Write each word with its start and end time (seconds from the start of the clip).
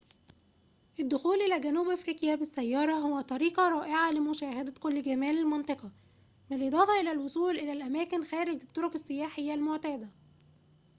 الدخول 0.99 1.37
إلى 1.41 1.59
جنوب 1.59 1.87
أفريقيا 1.89 2.35
بالسّيارة 2.35 2.93
هو 2.93 3.21
طريقةٌ 3.21 3.69
رائعةٌ 3.69 4.11
لمشاهدة 4.11 4.73
كل 4.79 5.01
جمال 5.01 5.37
المنطقة 5.37 5.91
بالإضافة 6.49 6.99
إلى 7.01 7.11
الوصول 7.11 7.57
إلى 7.57 7.71
الأماكن 7.71 8.23
خارج 8.23 8.61
الطرق 8.61 8.93
السياحية 8.93 9.53
المعتادة 9.53 10.09